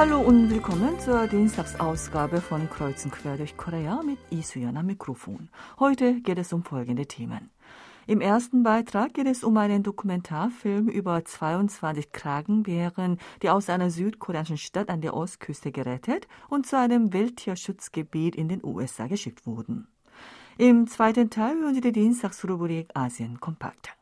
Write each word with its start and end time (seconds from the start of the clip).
Hallo 0.00 0.20
und 0.20 0.48
willkommen 0.48 0.98
zur 0.98 1.26
Dienstagsausgabe 1.26 2.40
von 2.40 2.70
Kreuzen 2.70 3.10
quer 3.10 3.36
durch 3.36 3.54
Korea 3.58 4.00
mit 4.02 4.16
Isuyan 4.30 4.78
am 4.78 4.86
Mikrofon. 4.86 5.50
Heute 5.78 6.22
geht 6.22 6.38
es 6.38 6.54
um 6.54 6.64
folgende 6.64 7.04
Themen. 7.04 7.50
Im 8.06 8.22
ersten 8.22 8.62
Beitrag 8.62 9.12
geht 9.12 9.26
es 9.26 9.44
um 9.44 9.58
einen 9.58 9.82
Dokumentarfilm 9.82 10.88
über 10.88 11.22
22 11.22 12.12
Kragenbären, 12.12 13.18
die 13.42 13.50
aus 13.50 13.68
einer 13.68 13.90
südkoreanischen 13.90 14.56
Stadt 14.56 14.88
an 14.88 15.02
der 15.02 15.12
Ostküste 15.12 15.70
gerettet 15.70 16.26
und 16.48 16.66
zu 16.66 16.78
einem 16.78 17.12
Wildtierschutzgebiet 17.12 18.36
in 18.36 18.48
den 18.48 18.64
USA 18.64 19.06
geschickt 19.06 19.44
wurden. 19.44 19.86
Im 20.56 20.86
zweiten 20.86 21.28
Teil 21.28 21.60
hören 21.60 21.74
Sie 21.74 21.82
die 21.82 21.92
Dienstagsrubrik 21.92 22.88
Asien 22.94 23.38
kompakt. 23.38 23.99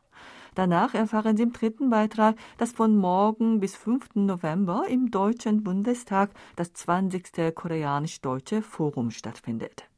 Danach 0.55 0.93
erfahren 0.93 1.37
Sie 1.37 1.43
im 1.43 1.53
dritten 1.53 1.89
Beitrag, 1.89 2.35
dass 2.57 2.71
von 2.71 2.97
morgen 2.97 3.59
bis 3.59 3.75
5. 3.75 4.15
November 4.15 4.83
im 4.89 5.11
Deutschen 5.11 5.63
Bundestag 5.63 6.31
das 6.55 6.73
20. 6.73 7.53
koreanisch-deutsche 7.55 8.61
Forum 8.61 9.11
stattfindet. 9.11 9.89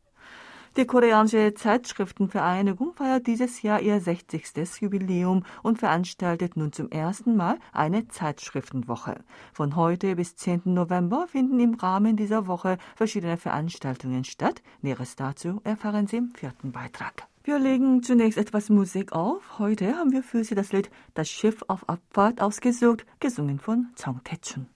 Die 0.77 0.85
koreanische 0.85 1.53
Zeitschriftenvereinigung 1.53 2.93
feiert 2.93 3.27
dieses 3.27 3.61
Jahr 3.61 3.81
ihr 3.81 3.99
60. 3.99 4.79
Jubiläum 4.79 5.43
und 5.63 5.79
veranstaltet 5.79 6.55
nun 6.55 6.71
zum 6.71 6.89
ersten 6.89 7.35
Mal 7.35 7.57
eine 7.73 8.07
Zeitschriftenwoche. 8.07 9.15
Von 9.51 9.75
heute 9.75 10.15
bis 10.15 10.37
10. 10.37 10.61
November 10.63 11.27
finden 11.27 11.59
im 11.59 11.73
Rahmen 11.73 12.15
dieser 12.15 12.47
Woche 12.47 12.77
verschiedene 12.95 13.35
Veranstaltungen 13.35 14.23
statt. 14.23 14.61
Näheres 14.81 15.17
dazu 15.17 15.59
erfahren 15.65 16.07
Sie 16.07 16.17
im 16.17 16.31
vierten 16.31 16.71
Beitrag. 16.71 17.27
Wir 17.43 17.57
legen 17.57 18.03
zunächst 18.03 18.37
etwas 18.37 18.69
Musik 18.69 19.13
auf. 19.13 19.57
Heute 19.57 19.95
haben 19.95 20.11
wir 20.11 20.21
für 20.21 20.43
Sie 20.43 20.53
das 20.53 20.71
Lied 20.73 20.91
Das 21.15 21.27
Schiff 21.27 21.63
auf 21.67 21.89
Abfahrt 21.89 22.39
ausgesucht, 22.39 23.03
gesungen 23.19 23.57
von 23.57 23.87
Chong 23.99 24.23
Tae-chun. 24.23 24.67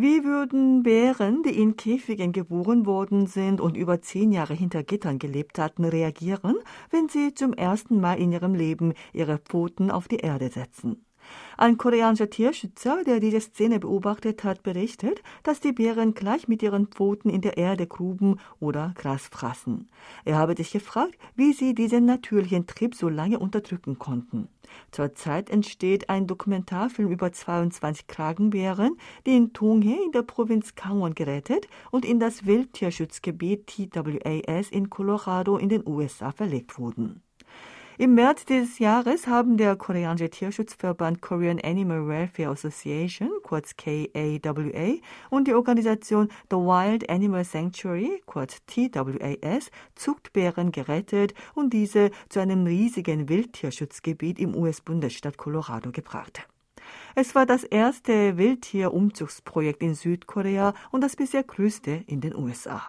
Wie 0.00 0.22
würden 0.22 0.84
Bären, 0.84 1.42
die 1.42 1.60
in 1.60 1.74
Käfigen 1.74 2.30
geboren 2.30 2.86
worden 2.86 3.26
sind 3.26 3.60
und 3.60 3.76
über 3.76 4.00
zehn 4.00 4.30
Jahre 4.30 4.54
hinter 4.54 4.84
Gittern 4.84 5.18
gelebt 5.18 5.58
hatten, 5.58 5.84
reagieren, 5.84 6.54
wenn 6.90 7.08
sie 7.08 7.34
zum 7.34 7.52
ersten 7.52 8.00
Mal 8.00 8.20
in 8.20 8.30
ihrem 8.30 8.54
Leben 8.54 8.94
ihre 9.12 9.38
Pfoten 9.38 9.90
auf 9.90 10.06
die 10.06 10.18
Erde 10.18 10.50
setzen? 10.50 11.07
Ein 11.56 11.76
koreanischer 11.76 12.30
Tierschützer, 12.30 13.02
der 13.04 13.18
diese 13.18 13.40
Szene 13.40 13.80
beobachtet 13.80 14.44
hat, 14.44 14.62
berichtet, 14.62 15.22
dass 15.42 15.60
die 15.60 15.72
Bären 15.72 16.14
gleich 16.14 16.46
mit 16.46 16.62
ihren 16.62 16.86
Pfoten 16.86 17.30
in 17.30 17.40
der 17.40 17.56
Erde 17.56 17.86
gruben 17.86 18.38
oder 18.60 18.92
Gras 18.96 19.26
fraßen. 19.26 19.88
Er 20.24 20.36
habe 20.36 20.56
sich 20.56 20.70
gefragt, 20.70 21.18
wie 21.34 21.52
sie 21.52 21.74
diesen 21.74 22.04
natürlichen 22.04 22.66
Trieb 22.66 22.94
so 22.94 23.08
lange 23.08 23.38
unterdrücken 23.38 23.98
konnten. 23.98 24.48
Zurzeit 24.90 25.50
entsteht 25.50 26.08
ein 26.08 26.26
Dokumentarfilm 26.26 27.10
über 27.10 27.32
22 27.32 28.06
Kragenbären, 28.06 28.96
die 29.26 29.36
in 29.36 29.52
Tonghe 29.52 29.96
in 30.04 30.12
der 30.12 30.22
Provinz 30.22 30.74
Gangwon 30.74 31.14
gerettet 31.14 31.68
und 31.90 32.04
in 32.04 32.20
das 32.20 32.46
Wildtierschutzgebiet 32.46 33.66
TWAS 33.66 34.70
in 34.70 34.90
Colorado 34.90 35.56
in 35.56 35.68
den 35.68 35.86
USA 35.86 36.32
verlegt 36.32 36.78
wurden. 36.78 37.22
Im 38.00 38.14
März 38.14 38.44
dieses 38.44 38.78
Jahres 38.78 39.26
haben 39.26 39.56
der 39.56 39.74
koreanische 39.74 40.30
Tierschutzverband 40.30 41.20
Korean 41.20 41.58
Animal 41.60 42.06
Welfare 42.06 42.50
Association, 42.50 43.28
kurz 43.42 43.74
KAWA, 43.76 44.98
und 45.30 45.48
die 45.48 45.54
Organisation 45.54 46.28
The 46.48 46.58
Wild 46.58 47.10
Animal 47.10 47.42
Sanctuary, 47.42 48.22
kurz 48.24 48.58
TWAS, 48.66 49.72
Zuchtbären 49.96 50.70
gerettet 50.70 51.34
und 51.56 51.72
diese 51.72 52.12
zu 52.28 52.38
einem 52.38 52.66
riesigen 52.66 53.28
Wildtierschutzgebiet 53.28 54.38
im 54.38 54.54
US-Bundesstaat 54.54 55.36
Colorado 55.36 55.90
gebracht. 55.90 56.46
Es 57.16 57.34
war 57.34 57.46
das 57.46 57.64
erste 57.64 58.36
Wildtierumzugsprojekt 58.36 59.82
in 59.82 59.96
Südkorea 59.96 60.72
und 60.92 61.00
das 61.00 61.16
bisher 61.16 61.42
größte 61.42 62.04
in 62.06 62.20
den 62.20 62.36
USA. 62.36 62.80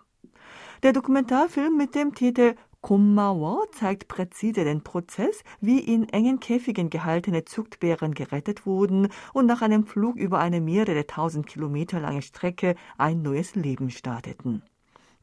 Der 0.84 0.94
Dokumentarfilm 0.94 1.75
mit 1.75 1.96
dem 1.96 2.14
Titel 2.14 2.53
Kummawa 2.81 3.66
zeigt 3.73 4.07
präzise 4.07 4.63
den 4.63 4.81
Prozess, 4.84 5.44
wie 5.59 5.79
in 5.79 6.07
engen 6.09 6.40
Käfigen 6.40 6.90
gehaltene 6.90 7.44
Zuchtbären 7.44 8.13
gerettet 8.13 8.66
wurden 8.66 9.09
und 9.34 9.47
nach 9.47 9.62
einem 9.62 9.85
Flug 9.85 10.16
über 10.16 10.40
eine 10.40 10.62
mehrere 10.62 11.06
tausend 11.06 11.45
Kilometer 11.45 12.00
lange 12.00 12.22
Strecke 12.22 12.75
ein 12.97 13.22
neues 13.22 13.56
Leben 13.56 13.89
starteten. 13.89 14.63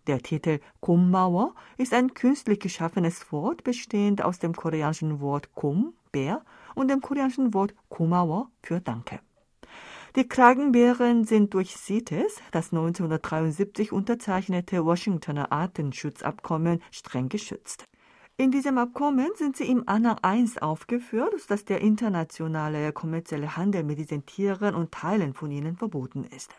Der 0.06 0.20
Titel 0.20 0.60
Kummawa 0.80 1.54
ist 1.78 1.94
ein 1.94 2.12
künstlich 2.12 2.60
geschaffenes 2.60 3.32
Wort, 3.32 3.64
bestehend 3.64 4.22
aus 4.22 4.38
dem 4.38 4.54
koreanischen 4.54 5.20
Wort 5.20 5.54
Kum, 5.54 5.94
Bär, 6.12 6.44
und 6.74 6.88
dem 6.88 7.00
koreanischen 7.00 7.54
Wort 7.54 7.74
Kumawa 7.88 8.50
für 8.62 8.80
Danke. 8.80 9.20
Die 10.16 10.26
Kragenbären 10.26 11.24
sind 11.24 11.52
durch 11.52 11.76
CITES, 11.76 12.40
das 12.50 12.72
1973 12.72 13.92
unterzeichnete 13.92 14.82
Washingtoner 14.86 15.52
Artenschutzabkommen, 15.52 16.82
streng 16.90 17.28
geschützt. 17.28 17.84
In 18.38 18.50
diesem 18.50 18.78
Abkommen 18.78 19.28
sind 19.34 19.58
sie 19.58 19.70
im 19.70 19.86
Anhang 19.86 20.16
1 20.22 20.56
aufgeführt, 20.56 21.34
dass 21.50 21.66
der 21.66 21.82
internationale 21.82 22.94
kommerzielle 22.94 23.58
Handel 23.58 23.84
mit 23.84 23.98
diesen 23.98 24.24
Tieren 24.24 24.74
und 24.74 24.90
Teilen 24.90 25.34
von 25.34 25.50
ihnen 25.50 25.76
verboten 25.76 26.24
ist. 26.24 26.54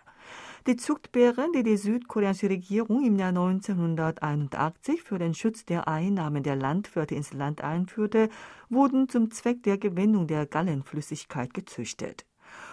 Die 0.68 0.76
Zuchtbären, 0.76 1.52
die 1.52 1.64
die 1.64 1.78
südkoreanische 1.78 2.52
Regierung 2.52 3.04
im 3.04 3.18
Jahr 3.18 3.30
1981 3.30 5.02
für 5.02 5.18
den 5.18 5.34
Schutz 5.34 5.66
der 5.66 5.88
Einnahmen 5.88 6.44
der 6.44 6.58
Landwirte 6.58 7.16
ins 7.16 7.34
Land 7.34 7.62
einführte, 7.62 8.30
wurden 8.70 9.10
zum 9.10 9.32
Zweck 9.32 9.64
der 9.64 9.80
Gewinnung 9.80 10.28
der 10.28 10.46
Gallenflüssigkeit 10.46 11.56
gezüchtet. 11.56 12.27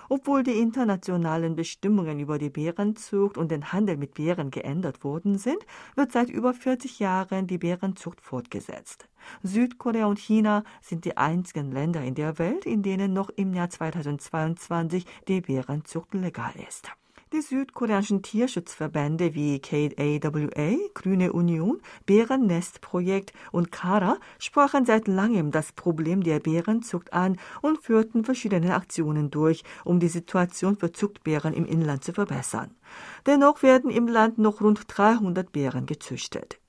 Obwohl 0.09 0.43
die 0.43 0.61
internationalen 0.61 1.57
Bestimmungen 1.57 2.21
über 2.21 2.39
die 2.39 2.51
Bärenzucht 2.51 3.39
und 3.39 3.51
den 3.51 3.73
Handel 3.73 3.97
mit 3.97 4.15
Bären 4.15 4.51
geändert 4.51 5.05
worden 5.05 5.39
sind, 5.39 5.59
wird 5.97 6.13
seit 6.13 6.31
über 6.31 6.55
40 6.55 6.99
Jahren 6.99 7.47
die 7.47 7.59
Bärenzucht 7.59 8.21
fortgesetzt. 8.21 9.09
Südkorea 9.43 10.07
und 10.07 10.19
China 10.19 10.65
sind 10.81 11.05
die 11.05 11.17
einzigen 11.17 11.73
Länder 11.73 12.03
in 12.03 12.15
der 12.15 12.39
Welt, 12.39 12.67
in 12.67 12.83
denen 12.83 13.13
noch 13.13 13.31
im 13.31 13.55
Jahr 13.55 13.71
2022 13.71 15.07
die 15.29 15.41
Bärenzucht 15.41 16.15
legal 16.15 16.53
ist. 16.69 16.91
Die 17.35 17.41
südkoreanischen 17.41 18.23
Tierschutzverbände 18.23 19.35
wie 19.35 19.59
KAWA, 19.59 20.77
Grüne 20.95 21.33
Union, 21.33 21.81
Bärennestprojekt 22.07 23.33
und 23.51 23.73
KARA 23.73 24.19
sprachen 24.39 24.87
seit 24.87 25.09
langem 25.09 25.51
das 25.51 25.73
Problem 25.73 26.23
der 26.23 26.39
Bärenzucht 26.39 27.13
an 27.13 27.41
und 27.61 27.83
führten 27.83 28.25
verschiedene 28.25 28.77
Aktionen 28.77 29.33
durch, 29.33 29.65
um 29.83 29.99
die 29.99 30.07
Situation 30.07 30.77
für 30.77 30.93
Zuchtbären 30.93 31.55
im 31.55 31.67
Inland 31.67 32.05
zu 32.05 32.13
verbessern. 32.13 32.71
Dennoch 33.27 33.65
werden 33.65 33.91
im 33.91 34.07
Land 34.07 34.39
noch 34.39 34.61
rund 34.61 34.85
300 34.87 35.51
Bären 35.51 35.87
gezüchtet. 35.87 36.61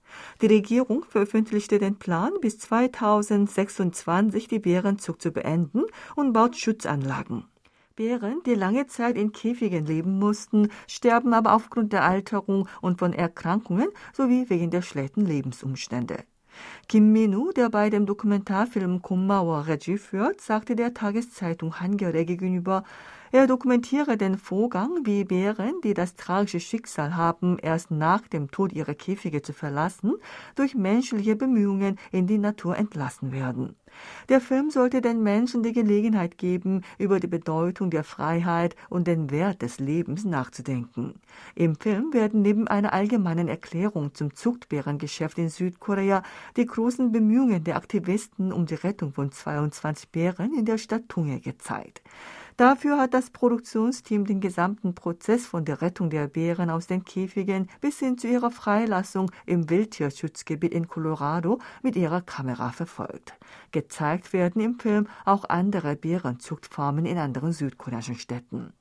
Die 0.41 0.47
Regierung 0.47 1.05
veröffentlichte 1.07 1.77
den 1.77 1.99
Plan, 1.99 2.31
bis 2.41 2.57
2026 2.57 4.47
die 4.47 4.59
Bärenzucht 4.59 5.21
zu 5.21 5.29
beenden 5.29 5.83
und 6.15 6.33
baut 6.33 6.57
Schutzanlagen. 6.57 7.45
Bären, 7.95 8.41
die 8.45 8.55
lange 8.55 8.87
Zeit 8.87 9.15
in 9.15 9.31
Käfigen 9.31 9.85
leben 9.85 10.19
mussten, 10.19 10.69
sterben 10.85 11.33
aber 11.33 11.53
aufgrund 11.53 11.93
der 11.93 12.03
Alterung 12.03 12.67
und 12.81 12.99
von 12.99 13.13
Erkrankungen 13.13 13.87
sowie 14.11 14.49
wegen 14.49 14.69
der 14.69 14.81
schlechten 14.81 15.25
Lebensumstände. 15.25 16.25
Kim 16.89 17.13
Minu, 17.13 17.51
der 17.53 17.69
bei 17.69 17.89
dem 17.89 18.05
Dokumentarfilm 18.05 19.01
Kummauer 19.01 19.67
Regie 19.67 19.97
führt, 19.97 20.41
sagte 20.41 20.75
der 20.75 20.93
Tageszeitung 20.93 21.79
Hangare 21.79 22.25
gegenüber, 22.25 22.83
er 23.35 23.47
dokumentiere 23.47 24.15
den 24.15 24.37
Vorgang, 24.37 25.01
wie 25.03 25.25
Bären, 25.25 25.81
die 25.83 25.93
das 25.93 26.15
tragische 26.15 26.61
Schicksal 26.61 27.17
haben, 27.17 27.57
erst 27.59 27.91
nach 27.91 28.25
dem 28.29 28.49
Tod 28.49 28.71
ihre 28.71 28.95
Käfige 28.95 29.41
zu 29.41 29.51
verlassen, 29.51 30.13
durch 30.55 30.73
menschliche 30.73 31.35
Bemühungen 31.35 31.99
in 32.13 32.27
die 32.27 32.37
Natur 32.37 32.77
entlassen 32.77 33.33
werden. 33.33 33.75
Der 34.29 34.39
Film 34.39 34.69
sollte 34.69 35.01
den 35.01 35.21
Menschen 35.21 35.63
die 35.63 35.73
Gelegenheit 35.73 36.37
geben, 36.37 36.83
über 36.97 37.19
die 37.19 37.27
Bedeutung 37.27 37.89
der 37.89 38.05
Freiheit 38.05 38.75
und 38.89 39.05
den 39.05 39.31
Wert 39.31 39.61
des 39.61 39.79
Lebens 39.79 40.23
nachzudenken. 40.23 41.15
Im 41.55 41.75
Film 41.75 42.13
werden 42.13 42.41
neben 42.41 42.69
einer 42.69 42.93
allgemeinen 42.93 43.49
Erklärung 43.49 44.13
zum 44.13 44.33
Zuchtbärengeschäft 44.33 45.37
in 45.37 45.49
Südkorea 45.49 46.23
die 46.55 46.65
großen 46.65 47.11
Bemühungen 47.11 47.65
der 47.65 47.75
Aktivisten 47.75 48.53
um 48.53 48.65
die 48.65 48.75
Rettung 48.75 49.13
von 49.13 49.31
22 49.31 50.09
Bären 50.09 50.53
in 50.57 50.65
der 50.65 50.77
Stadt 50.77 51.09
Tunge 51.09 51.41
gezeigt. 51.41 52.01
Dafür 52.57 52.97
hat 52.97 53.13
das 53.13 53.31
Produktionsteam 53.31 54.25
den 54.25 54.39
gesamten 54.39 54.95
Prozess 54.95 55.45
von 55.45 55.65
der 55.65 55.81
Rettung 55.81 56.09
der 56.09 56.27
Bären 56.27 56.69
aus 56.69 56.87
den 56.87 57.03
Käfigen 57.03 57.69
bis 57.81 57.99
hin 57.99 58.17
zu 58.17 58.27
ihrer 58.27 58.49
Freilassung 58.49 59.29
im 59.45 59.69
Wildtierschutzgebiet 59.69 60.73
in 60.73 60.87
Colorado 60.87 61.59
mit 61.83 61.97
ihrer 61.97 62.21
Kamera 62.21 62.71
verfolgt. 62.71 63.33
Gezeigt 63.73 64.31
werden 64.31 64.61
im 64.61 64.79
Film 64.79 65.07
auch 65.25 65.43
andere 65.49 65.97
Bärenzuchtfarmen 65.97 67.05
in 67.05 67.17
anderen 67.17 67.51
südkoreanischen 67.51 68.15
Städten. 68.15 68.71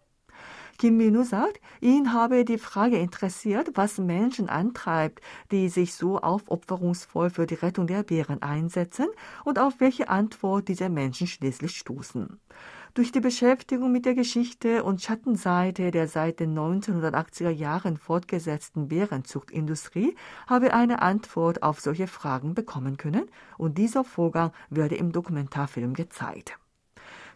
Kim 0.78 0.96
Minu 0.96 1.22
sagt, 1.22 1.60
ihn 1.80 2.12
habe 2.12 2.44
die 2.44 2.58
Frage 2.58 2.98
interessiert, 2.98 3.70
was 3.74 3.98
Menschen 3.98 4.48
antreibt, 4.48 5.20
die 5.52 5.68
sich 5.68 5.94
so 5.94 6.18
aufopferungsvoll 6.18 7.30
für 7.30 7.46
die 7.46 7.54
Rettung 7.54 7.86
der 7.86 8.02
Bären 8.02 8.42
einsetzen 8.42 9.06
und 9.44 9.58
auf 9.58 9.74
welche 9.78 10.08
Antwort 10.08 10.68
diese 10.68 10.88
Menschen 10.88 11.28
schließlich 11.28 11.76
stoßen. 11.76 12.40
Durch 12.94 13.10
die 13.10 13.18
Beschäftigung 13.18 13.90
mit 13.90 14.06
der 14.06 14.14
Geschichte 14.14 14.84
und 14.84 15.02
Schattenseite 15.02 15.90
der 15.90 16.06
seit 16.06 16.38
den 16.38 16.56
1980er 16.56 17.50
Jahren 17.50 17.96
fortgesetzten 17.96 18.86
Bärenzuchtindustrie 18.86 20.14
habe 20.46 20.72
eine 20.72 21.02
Antwort 21.02 21.64
auf 21.64 21.80
solche 21.80 22.06
Fragen 22.06 22.54
bekommen 22.54 22.96
können 22.96 23.28
und 23.58 23.78
dieser 23.78 24.04
Vorgang 24.04 24.52
werde 24.70 24.94
im 24.94 25.10
Dokumentarfilm 25.10 25.94
gezeigt. 25.94 26.56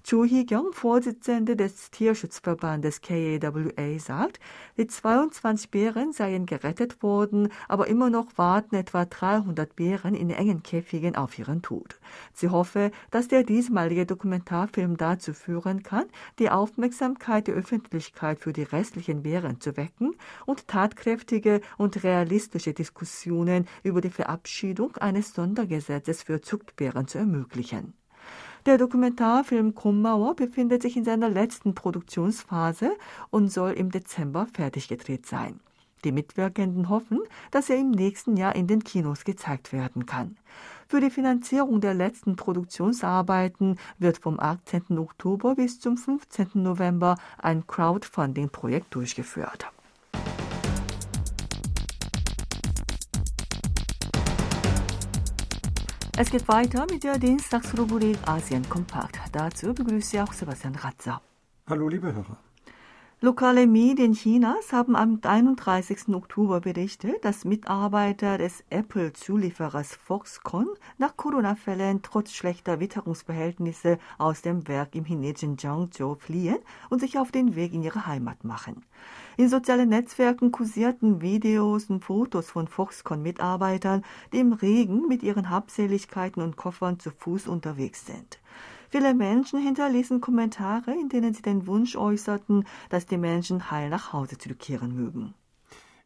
Cho 0.08 0.24
Hee-kyung, 0.24 0.72
Vorsitzende 0.72 1.54
des 1.54 1.90
Tierschutzverbandes 1.90 3.02
KAWA, 3.02 3.98
sagt, 3.98 4.40
die 4.78 4.86
22 4.86 5.70
Bären 5.70 6.14
seien 6.14 6.46
gerettet 6.46 7.02
worden, 7.02 7.50
aber 7.68 7.88
immer 7.88 8.08
noch 8.08 8.28
warten 8.36 8.74
etwa 8.74 9.04
300 9.04 9.76
Bären 9.76 10.14
in 10.14 10.30
engen 10.30 10.62
Käfigen 10.62 11.14
auf 11.14 11.38
ihren 11.38 11.60
Tod. 11.60 12.00
Sie 12.32 12.48
hoffe, 12.48 12.90
dass 13.10 13.28
der 13.28 13.44
diesmalige 13.44 14.06
Dokumentarfilm 14.06 14.96
dazu 14.96 15.34
führen 15.34 15.82
kann, 15.82 16.06
die 16.38 16.48
Aufmerksamkeit 16.48 17.46
der 17.46 17.56
Öffentlichkeit 17.56 18.40
für 18.40 18.54
die 18.54 18.62
restlichen 18.62 19.24
Bären 19.24 19.60
zu 19.60 19.76
wecken 19.76 20.16
und 20.46 20.68
tatkräftige 20.68 21.60
und 21.76 22.02
realistische 22.02 22.72
Diskussionen 22.72 23.68
über 23.82 24.00
die 24.00 24.08
Verabschiedung 24.08 24.96
eines 24.96 25.34
Sondergesetzes 25.34 26.22
für 26.22 26.40
Zuchtbären 26.40 27.06
zu 27.08 27.18
ermöglichen. 27.18 27.92
Der 28.66 28.78
Dokumentarfilm 28.78 29.74
Krummauer 29.74 30.34
befindet 30.34 30.82
sich 30.82 30.96
in 30.96 31.04
seiner 31.04 31.28
letzten 31.28 31.74
Produktionsphase 31.74 32.92
und 33.30 33.52
soll 33.52 33.72
im 33.72 33.90
Dezember 33.90 34.46
fertig 34.52 34.88
gedreht 34.88 35.26
sein. 35.26 35.60
Die 36.04 36.12
Mitwirkenden 36.12 36.88
hoffen, 36.88 37.20
dass 37.50 37.70
er 37.70 37.76
im 37.76 37.90
nächsten 37.90 38.36
Jahr 38.36 38.54
in 38.54 38.66
den 38.66 38.84
Kinos 38.84 39.24
gezeigt 39.24 39.72
werden 39.72 40.06
kann. 40.06 40.36
Für 40.86 41.00
die 41.00 41.10
Finanzierung 41.10 41.80
der 41.80 41.94
letzten 41.94 42.36
Produktionsarbeiten 42.36 43.78
wird 43.98 44.18
vom 44.18 44.38
18. 44.38 44.98
Oktober 44.98 45.56
bis 45.56 45.80
zum 45.80 45.96
15. 45.96 46.50
November 46.54 47.16
ein 47.38 47.66
Crowdfunding-Projekt 47.66 48.94
durchgeführt. 48.94 49.66
Es 56.20 56.32
geht 56.32 56.48
weiter 56.48 56.84
mit 56.90 57.04
der 57.04 57.16
Dienstagsrubrik 57.16 58.18
Asien 58.26 58.68
Kompakt. 58.68 59.20
Dazu 59.30 59.72
begrüße 59.72 60.16
ich 60.16 60.20
auch 60.20 60.32
Sebastian 60.32 60.74
Ratzer. 60.74 61.22
Hallo, 61.68 61.88
liebe 61.88 62.12
Hörer. 62.12 62.36
Lokale 63.20 63.66
Medien 63.66 64.12
Chinas 64.12 64.72
haben 64.72 64.94
am 64.94 65.18
31. 65.20 66.14
Oktober 66.14 66.60
berichtet, 66.60 67.24
dass 67.24 67.44
Mitarbeiter 67.44 68.38
des 68.38 68.62
Apple-Zulieferers 68.70 69.96
Foxconn 69.96 70.68
nach 70.98 71.16
Corona-Fällen 71.16 72.02
trotz 72.02 72.30
schlechter 72.30 72.78
Witterungsverhältnisse 72.78 73.98
aus 74.18 74.42
dem 74.42 74.68
Werk 74.68 74.94
im 74.94 75.04
chinesischen 75.04 75.58
Zhangzhou 75.58 76.14
fliehen 76.14 76.58
und 76.90 77.00
sich 77.00 77.18
auf 77.18 77.32
den 77.32 77.56
Weg 77.56 77.74
in 77.74 77.82
ihre 77.82 78.06
Heimat 78.06 78.44
machen. 78.44 78.84
In 79.36 79.48
sozialen 79.48 79.88
Netzwerken 79.88 80.52
kursierten 80.52 81.20
Videos 81.20 81.90
und 81.90 82.04
Fotos 82.04 82.48
von 82.48 82.68
Foxconn-Mitarbeitern, 82.68 84.04
die 84.32 84.38
im 84.38 84.52
Regen 84.52 85.08
mit 85.08 85.24
ihren 85.24 85.50
Habseligkeiten 85.50 86.40
und 86.40 86.56
Koffern 86.56 87.00
zu 87.00 87.10
Fuß 87.10 87.48
unterwegs 87.48 88.06
sind. 88.06 88.38
Viele 88.90 89.14
Menschen 89.14 89.60
hinterließen 89.60 90.20
Kommentare, 90.20 90.92
in 90.92 91.08
denen 91.08 91.34
sie 91.34 91.42
den 91.42 91.66
Wunsch 91.66 91.94
äußerten, 91.96 92.64
dass 92.88 93.06
die 93.06 93.18
Menschen 93.18 93.70
heil 93.70 93.90
nach 93.90 94.12
Hause 94.12 94.38
zurückkehren 94.38 94.94
mögen. 94.94 95.34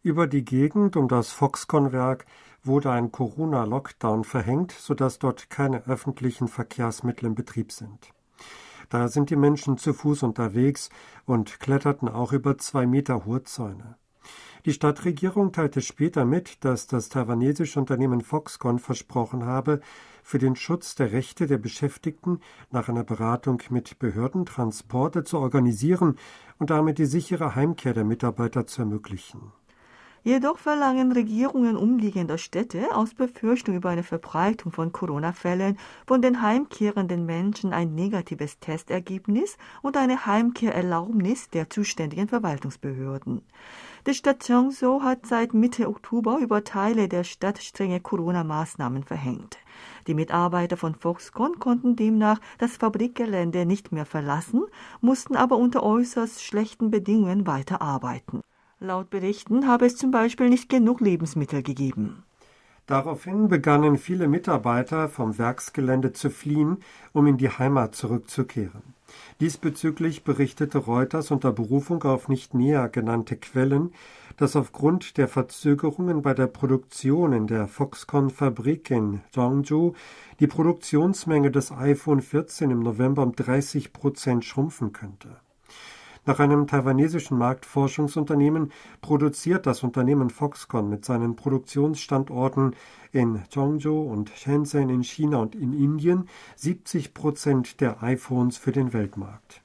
Über 0.03 0.27
die 0.27 0.45
Gegend 0.45 0.97
um 0.97 1.07
das 1.07 1.31
Foxconn-Werk 1.31 2.27
wurde 2.65 2.91
ein 2.91 3.13
Corona-Lockdown 3.13 4.25
verhängt, 4.25 4.73
sodass 4.73 5.21
dort 5.21 5.49
keine 5.49 5.87
öffentlichen 5.87 6.49
Verkehrsmittel 6.49 7.27
in 7.27 7.35
Betrieb 7.37 7.71
sind. 7.71 8.09
Da 8.89 9.07
sind 9.09 9.31
die 9.31 9.37
Menschen 9.37 9.79
zu 9.79 9.95
Fuß 9.95 10.25
unterwegs 10.25 10.91
und 11.25 11.61
kletterten 11.61 12.09
auch 12.09 12.33
über 12.33 12.59
zwei 12.59 12.85
Meter 12.87 13.25
hohe 13.25 13.45
Zäune. 13.45 13.97
Die 14.65 14.73
Stadtregierung 14.73 15.53
teilte 15.53 15.81
später 15.81 16.25
mit, 16.25 16.65
dass 16.65 16.87
das 16.87 17.09
taiwanesische 17.09 17.81
Unternehmen 17.81 18.21
Foxconn 18.21 18.79
versprochen 18.79 19.45
habe, 19.45 19.81
für 20.23 20.39
den 20.39 20.57
Schutz 20.57 20.95
der 20.95 21.13
Rechte 21.13 21.47
der 21.47 21.59
Beschäftigten 21.59 22.41
nach 22.71 22.89
einer 22.89 23.05
Beratung 23.05 23.63
mit 23.71 23.99
Behörden 23.99 24.47
Transporte 24.47 25.25
zu 25.25 25.39
organisieren 25.39 26.17
und 26.59 26.71
damit 26.71 26.99
die 26.99 27.07
sichere 27.07 27.55
Heimkehr 27.55 27.93
der 27.93 28.05
Mitarbeiter 28.05 28.67
zu 28.67 28.83
ermöglichen. 28.83 29.53
Jedoch 30.25 30.59
verlangen 30.59 31.11
Regierungen 31.11 31.77
umliegender 31.77 32.39
Städte 32.39 32.95
aus 32.95 33.13
Befürchtung 33.13 33.75
über 33.75 33.91
eine 33.91 34.05
Verbreitung 34.05 34.71
von 34.71 34.93
Corona-Fällen 34.93 35.77
von 36.07 36.23
den 36.23 36.43
heimkehrenden 36.43 37.27
Menschen 37.27 37.73
ein 37.73 37.97
negatives 37.97 38.61
Testergebnis 38.61 39.59
und 39.83 39.97
eine 39.97 40.25
Heimkehrerlaubnis 40.25 41.51
der 41.51 41.71
zuständigen 41.71 42.29
Verwaltungsbehörden. 42.29 43.43
Die 44.05 44.15
Stadt 44.15 44.41
Cheongso 44.41 45.03
hat 45.05 45.27
seit 45.27 45.55
Mitte 45.55 45.87
Oktober 45.87 46.39
über 46.39 46.65
Teile 46.65 47.09
der 47.09 47.23
Stadt 47.23 47.59
strenge 47.63 48.01
Corona-Maßnahmen 48.01 49.05
verhängt. 49.05 49.59
Die 50.09 50.15
Mitarbeiter 50.15 50.77
von 50.77 50.97
Foxconn 50.97 51.61
konnten 51.61 51.95
demnach 51.95 52.41
das 52.59 52.77
Fabrikgelände 52.77 53.65
nicht 53.65 53.93
mehr 53.93 54.05
verlassen, 54.05 54.65
mussten 55.01 55.37
aber 55.37 55.57
unter 55.57 55.85
äußerst 55.85 56.43
schlechten 56.43 56.91
Bedingungen 56.91 57.47
weiterarbeiten. 57.47 58.41
Laut 58.81 59.09
Berichten 59.09 59.69
habe 59.69 59.87
es 59.87 59.97
zum 59.97 60.11
Beispiel 60.11 60.49
nicht 60.49 60.69
genug 60.69 61.01
Lebensmittel 61.01 61.63
gegeben. 61.63 62.25
Daraufhin 62.87 63.49
begannen 63.49 63.97
viele 63.97 64.27
Mitarbeiter 64.27 65.09
vom 65.09 65.39
Werksgelände 65.39 66.13
zu 66.13 66.31
fliehen, 66.31 66.79
um 67.13 67.27
in 67.27 67.37
die 67.37 67.49
Heimat 67.49 67.95
zurückzukehren. 67.95 68.83
Diesbezüglich 69.41 70.25
berichtete 70.25 70.79
Reuters 70.79 71.31
unter 71.31 71.53
Berufung 71.53 72.03
auf 72.05 72.29
nicht 72.29 72.55
näher 72.55 72.89
genannte 72.89 73.37
Quellen, 73.37 73.93
dass 74.37 74.57
aufgrund 74.57 75.17
der 75.17 75.29
Verzögerungen 75.29 76.23
bei 76.23 76.35
der 76.35 76.47
Produktion 76.47 77.33
in 77.33 77.47
der 77.47 77.69
Foxconn-Fabrik 77.69 78.91
in 78.91 79.21
Zhangzhou 79.33 79.95
die 80.41 80.47
Produktionsmenge 80.47 81.51
des 81.51 81.71
iPhone 81.71 82.21
14 82.21 82.71
im 82.71 82.81
November 82.81 83.23
um 83.23 83.33
30 83.37 83.93
Prozent 83.93 84.45
schrumpfen 84.45 84.93
könnte. 84.93 85.29
Nach 86.25 86.39
einem 86.39 86.69
taiwanesischen 86.69 87.37
Marktforschungsunternehmen 87.37 88.71
produziert 89.01 89.67
das 89.67 89.83
Unternehmen 89.83 90.31
Foxconn 90.31 90.89
mit 90.89 91.05
seinen 91.05 91.35
Produktionsstandorten 91.35 92.77
in 93.11 93.43
Zhengzhou 93.51 94.03
und 94.03 94.31
Shenzhen 94.31 94.89
in 94.89 95.03
China 95.03 95.39
und 95.39 95.57
in 95.57 95.73
Indien 95.73 96.29
70 96.55 97.13
Prozent 97.13 97.81
der 97.81 98.05
iPhones 98.05 98.57
für 98.57 98.71
den 98.71 98.93
Weltmarkt. 98.93 99.63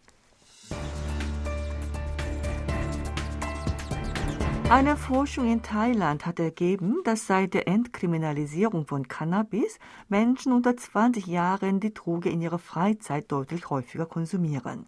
Eine 4.70 4.98
Forschung 4.98 5.50
in 5.50 5.62
Thailand 5.62 6.26
hat 6.26 6.40
ergeben, 6.40 6.98
dass 7.06 7.26
seit 7.26 7.54
der 7.54 7.70
Entkriminalisierung 7.70 8.86
von 8.86 9.08
Cannabis 9.08 9.80
Menschen 10.10 10.52
unter 10.52 10.76
20 10.76 11.26
Jahren 11.26 11.80
die 11.80 11.94
Droge 11.94 12.30
in 12.30 12.42
ihrer 12.42 12.60
Freizeit 12.60 13.32
deutlich 13.32 13.70
häufiger 13.70 14.06
konsumieren. 14.06 14.86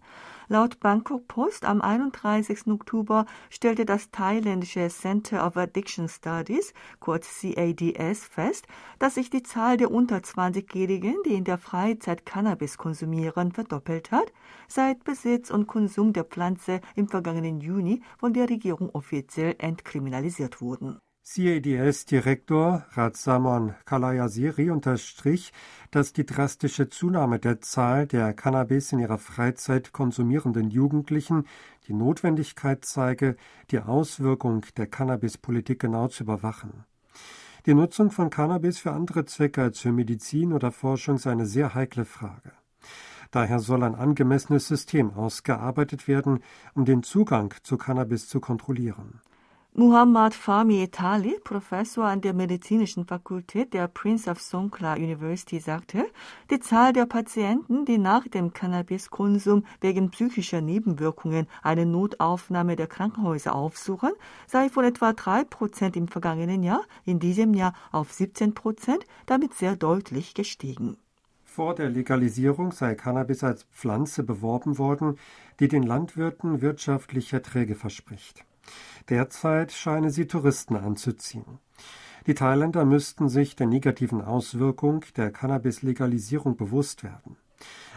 Laut 0.52 0.80
Bangkok 0.80 1.28
Post 1.28 1.64
am 1.64 1.80
31. 1.80 2.66
Oktober 2.66 3.24
stellte 3.50 3.84
das 3.84 4.10
thailändische 4.10 4.88
Center 4.88 5.46
of 5.46 5.56
Addiction 5.56 6.08
Studies, 6.08 6.74
kurz 6.98 7.40
CADS, 7.40 8.24
fest, 8.24 8.66
dass 8.98 9.14
sich 9.14 9.30
die 9.30 9.44
Zahl 9.44 9.76
der 9.76 9.92
unter 9.92 10.16
20-Jährigen, 10.16 11.14
die 11.24 11.34
in 11.34 11.44
der 11.44 11.56
Freizeit 11.56 12.26
Cannabis 12.26 12.78
konsumieren, 12.78 13.52
verdoppelt 13.52 14.10
hat, 14.10 14.32
seit 14.66 15.04
Besitz 15.04 15.52
und 15.52 15.68
Konsum 15.68 16.12
der 16.12 16.24
Pflanze 16.24 16.80
im 16.96 17.06
vergangenen 17.06 17.60
Juni 17.60 18.02
von 18.18 18.32
der 18.32 18.50
Regierung 18.50 18.90
offiziell 18.90 19.54
entkriminalisiert 19.56 20.60
wurden. 20.60 20.98
CADS-Direktor 21.22 22.86
Ratsamon 22.92 23.74
Kalayasiri 23.84 24.70
unterstrich, 24.70 25.52
dass 25.90 26.12
die 26.12 26.24
drastische 26.26 26.88
Zunahme 26.88 27.38
der 27.38 27.60
Zahl 27.60 28.06
der 28.06 28.32
Cannabis 28.32 28.90
in 28.92 28.98
ihrer 28.98 29.18
Freizeit 29.18 29.92
konsumierenden 29.92 30.70
Jugendlichen 30.70 31.46
die 31.86 31.92
Notwendigkeit 31.92 32.84
zeige, 32.84 33.36
die 33.70 33.80
Auswirkung 33.80 34.64
der 34.76 34.86
Cannabispolitik 34.86 35.78
genau 35.78 36.08
zu 36.08 36.24
überwachen. 36.24 36.84
Die 37.66 37.74
Nutzung 37.74 38.10
von 38.10 38.30
Cannabis 38.30 38.78
für 38.78 38.92
andere 38.92 39.26
Zwecke 39.26 39.62
als 39.62 39.80
für 39.80 39.92
Medizin 39.92 40.52
oder 40.52 40.72
Forschung 40.72 41.18
sei 41.18 41.32
eine 41.32 41.46
sehr 41.46 41.74
heikle 41.74 42.06
Frage. 42.06 42.52
Daher 43.30 43.60
soll 43.60 43.84
ein 43.84 43.94
angemessenes 43.94 44.66
System 44.66 45.12
ausgearbeitet 45.12 46.08
werden, 46.08 46.42
um 46.74 46.86
den 46.86 47.02
Zugang 47.02 47.54
zu 47.62 47.76
Cannabis 47.76 48.26
zu 48.26 48.40
kontrollieren. 48.40 49.20
Muhammad 49.72 50.34
Fahmi 50.34 50.82
Etali, 50.82 51.38
Professor 51.44 52.04
an 52.04 52.20
der 52.20 52.34
Medizinischen 52.34 53.06
Fakultät 53.06 53.72
der 53.72 53.86
Prince 53.86 54.28
of 54.28 54.40
Songkla 54.40 54.94
University, 54.94 55.60
sagte, 55.60 56.06
die 56.50 56.58
Zahl 56.58 56.92
der 56.92 57.06
Patienten, 57.06 57.84
die 57.84 57.96
nach 57.96 58.26
dem 58.26 58.52
Cannabiskonsum 58.52 59.64
wegen 59.80 60.10
psychischer 60.10 60.60
Nebenwirkungen 60.60 61.46
eine 61.62 61.86
Notaufnahme 61.86 62.74
der 62.74 62.88
Krankenhäuser 62.88 63.54
aufsuchen, 63.54 64.10
sei 64.48 64.68
von 64.68 64.84
etwa 64.84 65.12
drei 65.12 65.44
Prozent 65.44 65.96
im 65.96 66.08
vergangenen 66.08 66.64
Jahr 66.64 66.82
in 67.04 67.20
diesem 67.20 67.54
Jahr 67.54 67.72
auf 67.92 68.12
17 68.12 68.54
Prozent, 68.54 69.06
damit 69.26 69.54
sehr 69.54 69.76
deutlich 69.76 70.34
gestiegen. 70.34 70.96
Vor 71.44 71.76
der 71.76 71.90
Legalisierung 71.90 72.72
sei 72.72 72.96
Cannabis 72.96 73.44
als 73.44 73.62
Pflanze 73.72 74.24
beworben 74.24 74.78
worden, 74.78 75.16
die 75.60 75.68
den 75.68 75.84
Landwirten 75.84 76.60
wirtschaftliche 76.60 77.36
Erträge 77.36 77.76
verspricht. 77.76 78.44
Derzeit 79.08 79.72
scheine 79.72 80.10
sie 80.10 80.26
Touristen 80.26 80.76
anzuziehen. 80.76 81.58
Die 82.26 82.34
Thailänder 82.34 82.84
müssten 82.84 83.28
sich 83.28 83.56
der 83.56 83.66
negativen 83.66 84.20
Auswirkung 84.20 85.04
der 85.16 85.30
Cannabis-Legalisierung 85.30 86.56
bewusst 86.56 87.02
werden. 87.02 87.36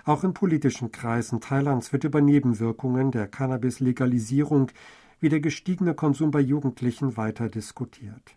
Auch 0.06 0.24
in 0.24 0.34
politischen 0.34 0.92
Kreisen 0.92 1.40
Thailands 1.40 1.94
wird 1.94 2.04
über 2.04 2.22
Nebenwirkungen 2.22 3.12
der 3.12 3.28
Cannabis-Legalisierung 3.28 4.72
wie 5.20 5.30
der 5.30 5.40
gestiegene 5.40 5.94
Konsum 5.94 6.32
bei 6.32 6.42
Jugendlichen 6.42 7.16
weiter 7.16 7.48
diskutiert. 7.50 8.36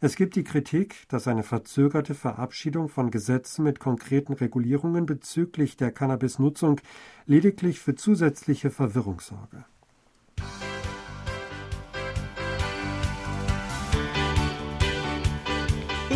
Es 0.00 0.16
gibt 0.16 0.36
die 0.36 0.44
Kritik, 0.44 1.06
dass 1.08 1.28
eine 1.28 1.42
verzögerte 1.42 2.14
Verabschiedung 2.14 2.88
von 2.88 3.10
Gesetzen 3.10 3.62
mit 3.64 3.80
konkreten 3.80 4.32
Regulierungen 4.32 5.06
bezüglich 5.06 5.76
der 5.76 5.92
Cannabis-Nutzung 5.92 6.80
lediglich 7.26 7.80
für 7.80 7.94
zusätzliche 7.94 8.70
Verwirrung 8.70 9.20
sorge. 9.20 9.64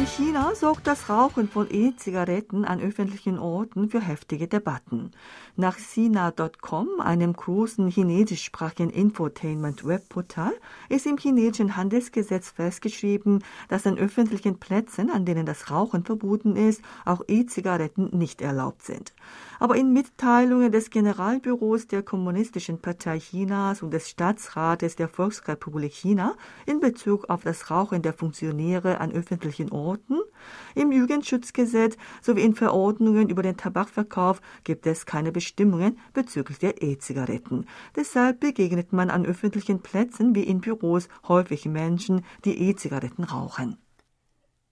In 0.04 0.11
China 0.11 0.54
sorgt 0.54 0.87
das 0.87 1.08
Rauchen 1.08 1.49
von 1.49 1.66
E-Zigaretten 1.70 2.66
an 2.66 2.78
öffentlichen 2.78 3.38
Orten 3.38 3.88
für 3.88 4.02
heftige 4.02 4.46
Debatten. 4.46 5.12
Nach 5.56 5.78
Sina.com, 5.78 7.00
einem 7.00 7.32
großen 7.32 7.88
chinesischsprachigen 7.88 8.90
Infotainment-Webportal, 8.90 10.52
ist 10.90 11.06
im 11.06 11.16
chinesischen 11.16 11.78
Handelsgesetz 11.78 12.50
festgeschrieben, 12.50 13.42
dass 13.70 13.87
an 13.87 13.96
öffentlichen 13.96 14.58
Plätzen, 14.58 15.08
an 15.08 15.25
denen 15.25 15.46
das 15.46 15.70
Rauchen 15.70 16.04
verboten 16.04 16.54
ist, 16.54 16.82
auch 17.06 17.23
E-Zigaretten 17.26 18.11
nicht 18.14 18.42
erlaubt 18.42 18.82
sind. 18.82 19.13
Aber 19.61 19.76
in 19.76 19.93
Mitteilungen 19.93 20.73
des 20.73 20.90
Generalbüros 20.90 21.87
der 21.87 22.02
Kommunistischen 22.02 22.81
Partei 22.81 23.19
Chinas 23.19 23.83
und 23.83 23.93
des 23.93 24.09
Staatsrates 24.09 24.97
der 24.97 25.09
Volksrepublik 25.09 25.93
China 25.93 26.35
in 26.66 26.81
Bezug 26.81 27.28
auf 27.31 27.43
das 27.43 27.71
Rauchen 27.71 28.02
der 28.02 28.12
Funktionäre 28.12 29.00
an 29.00 29.12
öffentlichen 29.12 29.71
Orten, 29.71 30.19
im 30.75 30.93
Jugendschutzgesetz 30.93 31.97
sowie 32.21 32.43
in 32.43 32.54
Verordnungen 32.54 33.28
über 33.28 33.43
den 33.43 33.57
Tabakverkauf 33.57 34.40
gibt 34.64 34.87
es 34.87 35.07
keine 35.07 35.33
Bestimmungen 35.33 35.99
bezüglich 36.12 36.59
der 36.59 36.83
E-Zigaretten. 36.83 37.66
Deshalb 37.97 38.40
begegnet 38.40 38.93
man 38.93 39.11
an 39.11 39.25
öffentlichen 39.25 39.81
Plätzen 39.81 40.35
wie 40.35 40.43
in 40.43 40.61
Büros 40.61 41.09
häufig 41.28 41.66
Menschen, 41.66 42.25
die 42.45 42.59
E-Zigaretten 42.59 43.25
rauchen. 43.25 43.78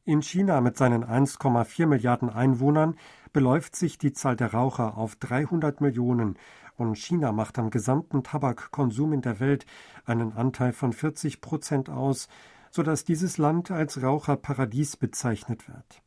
In 0.04 0.20
China 0.20 0.60
mit 0.60 0.76
seinen 0.76 1.04
1,4 1.04 1.86
Milliarden 1.86 2.28
Einwohnern 2.28 2.96
beläuft 3.32 3.76
sich 3.76 3.98
die 3.98 4.12
Zahl 4.12 4.34
der 4.34 4.52
Raucher 4.52 4.98
auf 4.98 5.14
300 5.14 5.80
Millionen 5.80 6.38
und 6.74 6.98
China 6.98 7.30
macht 7.30 7.56
am 7.60 7.70
gesamten 7.70 8.24
Tabakkonsum 8.24 9.12
in 9.12 9.20
der 9.20 9.38
Welt 9.38 9.64
einen 10.04 10.32
Anteil 10.32 10.72
von 10.72 10.92
40 10.92 11.40
Prozent 11.40 11.88
aus, 11.88 12.26
sodass 12.72 13.04
dieses 13.04 13.38
Land 13.38 13.70
als 13.70 14.02
Raucherparadies 14.02 14.96
bezeichnet 14.96 15.68
wird. 15.68 16.02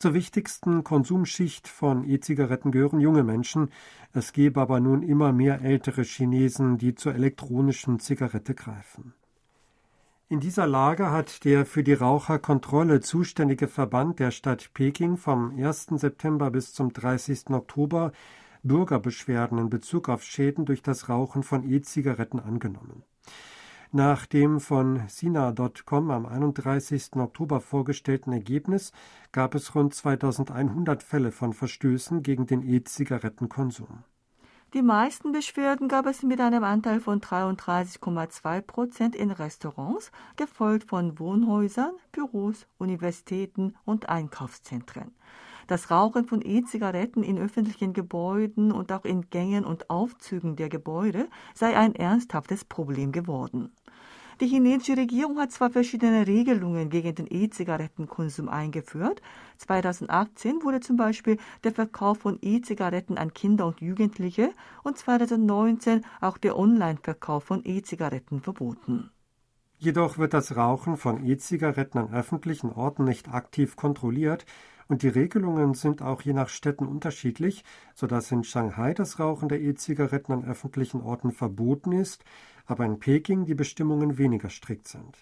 Zur 0.00 0.14
wichtigsten 0.14 0.82
Konsumschicht 0.82 1.68
von 1.68 2.02
E-Zigaretten 2.02 2.72
gehören 2.72 2.98
junge 2.98 3.22
Menschen. 3.22 3.70
Es 4.12 4.32
gebe 4.32 4.60
aber 4.60 4.80
nun 4.80 5.04
immer 5.04 5.32
mehr 5.32 5.60
ältere 5.62 6.02
Chinesen, 6.02 6.76
die 6.76 6.96
zur 6.96 7.14
elektronischen 7.14 8.00
Zigarette 8.00 8.56
greifen. 8.56 9.14
In 10.32 10.40
dieser 10.40 10.66
Lage 10.66 11.10
hat 11.10 11.44
der 11.44 11.66
für 11.66 11.84
die 11.84 11.92
Raucherkontrolle 11.92 13.02
zuständige 13.02 13.68
Verband 13.68 14.18
der 14.18 14.30
Stadt 14.30 14.70
Peking 14.72 15.18
vom 15.18 15.54
1. 15.62 15.88
September 15.96 16.50
bis 16.50 16.72
zum 16.72 16.90
30. 16.90 17.50
Oktober 17.50 18.12
Bürgerbeschwerden 18.62 19.58
in 19.58 19.68
Bezug 19.68 20.08
auf 20.08 20.22
Schäden 20.22 20.64
durch 20.64 20.80
das 20.80 21.10
Rauchen 21.10 21.42
von 21.42 21.70
E-Zigaretten 21.70 22.40
angenommen. 22.40 23.02
Nach 23.90 24.24
dem 24.24 24.58
von 24.60 25.02
Sina.com 25.06 26.10
am 26.10 26.24
31. 26.24 27.16
Oktober 27.16 27.60
vorgestellten 27.60 28.32
Ergebnis 28.32 28.92
gab 29.32 29.54
es 29.54 29.74
rund 29.74 29.94
2100 29.94 31.02
Fälle 31.02 31.30
von 31.30 31.52
Verstößen 31.52 32.22
gegen 32.22 32.46
den 32.46 32.62
E-Zigarettenkonsum. 32.62 34.02
Die 34.74 34.80
meisten 34.80 35.32
Beschwerden 35.32 35.86
gab 35.86 36.06
es 36.06 36.22
mit 36.22 36.40
einem 36.40 36.64
Anteil 36.64 36.98
von 36.98 37.20
33,2 37.20 38.62
Prozent 38.62 39.14
in 39.14 39.30
Restaurants, 39.30 40.10
gefolgt 40.36 40.88
von 40.88 41.18
Wohnhäusern, 41.18 41.92
Büros, 42.10 42.66
Universitäten 42.78 43.74
und 43.84 44.08
Einkaufszentren. 44.08 45.14
Das 45.66 45.90
Rauchen 45.90 46.24
von 46.24 46.40
E-Zigaretten 46.42 47.22
in 47.22 47.36
öffentlichen 47.38 47.92
Gebäuden 47.92 48.72
und 48.72 48.92
auch 48.92 49.04
in 49.04 49.28
Gängen 49.28 49.66
und 49.66 49.90
Aufzügen 49.90 50.56
der 50.56 50.70
Gebäude 50.70 51.28
sei 51.52 51.76
ein 51.76 51.94
ernsthaftes 51.94 52.64
Problem 52.64 53.12
geworden. 53.12 53.72
Die 54.42 54.48
chinesische 54.48 54.96
Regierung 54.96 55.38
hat 55.38 55.52
zwar 55.52 55.70
verschiedene 55.70 56.26
Regelungen 56.26 56.90
gegen 56.90 57.14
den 57.14 57.28
E-Zigarettenkonsum 57.30 58.48
eingeführt. 58.48 59.22
2018 59.58 60.64
wurde 60.64 60.80
zum 60.80 60.96
Beispiel 60.96 61.38
der 61.62 61.70
Verkauf 61.70 62.18
von 62.18 62.40
E-Zigaretten 62.42 63.18
an 63.18 63.32
Kinder 63.34 63.68
und 63.68 63.80
Jugendliche 63.80 64.50
und 64.82 64.98
2019 64.98 66.04
auch 66.20 66.38
der 66.38 66.58
Online-Verkauf 66.58 67.44
von 67.44 67.62
E-Zigaretten 67.64 68.40
verboten. 68.40 69.12
Jedoch 69.78 70.18
wird 70.18 70.34
das 70.34 70.56
Rauchen 70.56 70.96
von 70.96 71.24
E-Zigaretten 71.24 71.98
an 71.98 72.12
öffentlichen 72.12 72.72
Orten 72.72 73.04
nicht 73.04 73.28
aktiv 73.28 73.76
kontrolliert, 73.76 74.44
und 74.88 75.02
die 75.02 75.08
Regelungen 75.08 75.72
sind 75.74 76.02
auch 76.02 76.20
je 76.20 76.34
nach 76.34 76.48
Städten 76.48 76.86
unterschiedlich, 76.86 77.64
so 77.94 78.06
dass 78.06 78.30
in 78.30 78.44
Shanghai 78.44 78.92
das 78.92 79.18
Rauchen 79.18 79.48
der 79.48 79.60
E-Zigaretten 79.60 80.32
an 80.32 80.44
öffentlichen 80.44 81.00
Orten 81.00 81.30
verboten 81.30 81.92
ist, 81.92 82.24
aber 82.66 82.84
in 82.84 82.98
Peking 82.98 83.44
die 83.44 83.54
Bestimmungen 83.54 84.18
weniger 84.18 84.50
strikt 84.50 84.88
sind. 84.88 85.18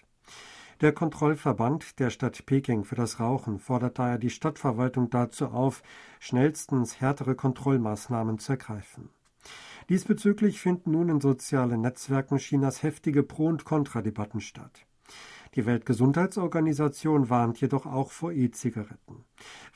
Der 0.81 0.93
Kontrollverband 0.93 1.99
der 1.99 2.09
Stadt 2.09 2.45
Peking 2.47 2.85
für 2.85 2.95
das 2.95 3.19
Rauchen 3.19 3.59
fordert 3.59 3.99
daher 3.99 4.17
die 4.17 4.31
Stadtverwaltung 4.31 5.11
dazu 5.11 5.47
auf, 5.47 5.83
schnellstens 6.19 6.99
härtere 6.99 7.35
Kontrollmaßnahmen 7.35 8.39
zu 8.39 8.53
ergreifen. 8.53 9.09
Diesbezüglich 9.89 10.59
finden 10.59 10.91
nun 10.91 11.09
in 11.09 11.21
sozialen 11.21 11.81
Netzwerken 11.81 12.37
Chinas 12.37 12.81
heftige 12.81 13.23
Pro- 13.23 13.47
und 13.47 13.65
Kontradebatten 13.65 14.41
statt. 14.41 14.85
Die 15.55 15.65
Weltgesundheitsorganisation 15.65 17.29
warnt 17.29 17.59
jedoch 17.59 17.85
auch 17.85 18.11
vor 18.11 18.31
E-Zigaretten. 18.31 19.25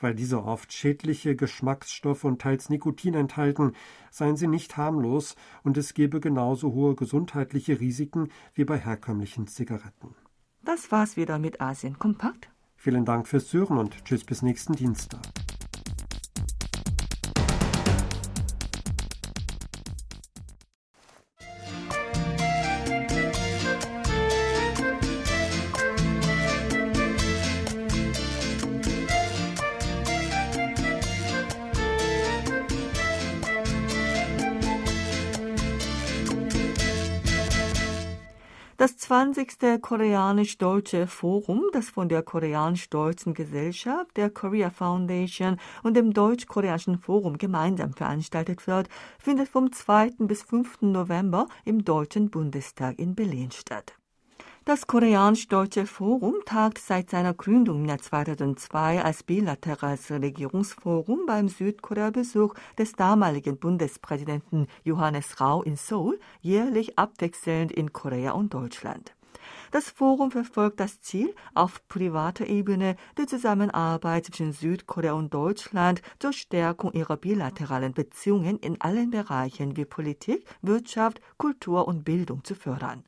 Weil 0.00 0.14
diese 0.14 0.42
oft 0.42 0.72
schädliche 0.72 1.36
Geschmacksstoffe 1.36 2.24
und 2.24 2.40
teils 2.40 2.70
Nikotin 2.70 3.14
enthalten, 3.14 3.72
seien 4.10 4.36
sie 4.36 4.46
nicht 4.46 4.78
harmlos 4.78 5.36
und 5.64 5.76
es 5.76 5.92
gebe 5.92 6.20
genauso 6.20 6.72
hohe 6.72 6.94
gesundheitliche 6.94 7.78
Risiken 7.78 8.30
wie 8.54 8.64
bei 8.64 8.78
herkömmlichen 8.78 9.48
Zigaretten. 9.48 10.14
Das 10.64 10.90
war's 10.90 11.16
wieder 11.16 11.38
mit 11.38 11.60
Asien 11.60 11.98
Kompakt. 11.98 12.48
Vielen 12.74 13.04
Dank 13.04 13.28
fürs 13.28 13.52
Hören 13.52 13.78
und 13.78 14.04
tschüss 14.04 14.24
bis 14.24 14.42
nächsten 14.42 14.74
Dienstag. 14.74 15.20
Das 38.78 38.98
20. 38.98 39.80
Koreanisch-Deutsche 39.80 41.06
Forum, 41.06 41.62
das 41.72 41.88
von 41.88 42.10
der 42.10 42.22
Koreanisch-Deutschen 42.22 43.32
Gesellschaft, 43.32 44.14
der 44.18 44.28
Korea 44.28 44.68
Foundation 44.68 45.58
und 45.82 45.96
dem 45.96 46.12
Deutsch-Koreanischen 46.12 46.98
Forum 46.98 47.38
gemeinsam 47.38 47.94
veranstaltet 47.94 48.66
wird, 48.66 48.90
findet 49.18 49.48
vom 49.48 49.72
2. 49.72 50.10
bis 50.18 50.42
5. 50.42 50.82
November 50.82 51.48
im 51.64 51.86
Deutschen 51.86 52.28
Bundestag 52.28 52.98
in 52.98 53.14
Berlin 53.14 53.50
statt. 53.50 53.94
Das 54.68 54.88
Koreanisch-Deutsche 54.88 55.86
Forum 55.86 56.34
tagt 56.44 56.78
seit 56.78 57.10
seiner 57.10 57.34
Gründung 57.34 57.82
im 57.82 57.84
Jahr 57.84 57.98
2002 57.98 59.00
als 59.00 59.22
bilaterales 59.22 60.10
Regierungsforum 60.10 61.20
beim 61.24 61.48
Südkorea-Besuch 61.48 62.52
des 62.76 62.94
damaligen 62.94 63.58
Bundespräsidenten 63.58 64.66
Johannes 64.82 65.40
Rau 65.40 65.62
in 65.62 65.76
Seoul 65.76 66.18
jährlich 66.40 66.98
abwechselnd 66.98 67.70
in 67.70 67.92
Korea 67.92 68.32
und 68.32 68.54
Deutschland. 68.54 69.14
Das 69.70 69.90
Forum 69.90 70.30
verfolgt 70.30 70.80
das 70.80 71.00
Ziel, 71.00 71.34
auf 71.54 71.86
privater 71.88 72.46
Ebene 72.46 72.96
die 73.18 73.26
Zusammenarbeit 73.26 74.26
zwischen 74.26 74.52
Südkorea 74.52 75.12
und 75.12 75.34
Deutschland 75.34 76.02
zur 76.18 76.32
Stärkung 76.32 76.92
ihrer 76.92 77.16
bilateralen 77.16 77.92
Beziehungen 77.92 78.58
in 78.58 78.80
allen 78.80 79.10
Bereichen 79.10 79.76
wie 79.76 79.84
Politik, 79.84 80.46
Wirtschaft, 80.62 81.20
Kultur 81.36 81.88
und 81.88 82.04
Bildung 82.04 82.44
zu 82.44 82.54
fördern. 82.54 83.04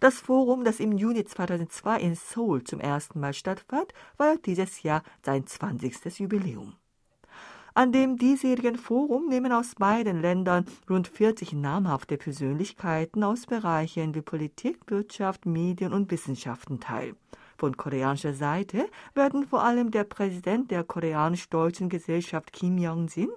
Das 0.00 0.20
Forum, 0.20 0.64
das 0.64 0.80
im 0.80 0.92
Juni 0.92 1.24
2002 1.24 2.00
in 2.00 2.14
Seoul 2.14 2.64
zum 2.64 2.80
ersten 2.80 3.20
Mal 3.20 3.32
stattfand, 3.32 3.92
war 4.16 4.36
dieses 4.36 4.82
Jahr 4.82 5.02
sein 5.22 5.46
20. 5.46 6.18
Jubiläum. 6.18 6.74
An 7.76 7.90
dem 7.90 8.18
diesjährigen 8.18 8.76
Forum 8.76 9.26
nehmen 9.26 9.50
aus 9.50 9.74
beiden 9.74 10.20
Ländern 10.20 10.64
rund 10.88 11.08
40 11.08 11.54
namhafte 11.54 12.16
Persönlichkeiten 12.16 13.24
aus 13.24 13.46
Bereichen 13.46 14.14
wie 14.14 14.22
Politik, 14.22 14.78
Wirtschaft, 14.86 15.44
Medien 15.44 15.92
und 15.92 16.08
Wissenschaften 16.12 16.78
teil. 16.78 17.16
Von 17.58 17.76
koreanischer 17.76 18.32
Seite 18.32 18.88
werden 19.14 19.48
vor 19.48 19.64
allem 19.64 19.90
der 19.90 20.04
Präsident 20.04 20.70
der 20.70 20.84
koreanisch-deutschen 20.84 21.88
Gesellschaft 21.88 22.52
Kim 22.52 22.78
Jong-sin, 22.78 23.30